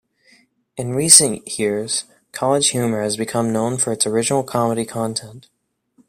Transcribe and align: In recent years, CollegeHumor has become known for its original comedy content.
In 0.77 0.95
recent 0.95 1.59
years, 1.59 2.05
CollegeHumor 2.33 3.03
has 3.03 3.17
become 3.17 3.53
known 3.53 3.77
for 3.77 3.93
its 3.93 4.07
original 4.07 4.41
comedy 4.41 4.83
content. 4.83 5.47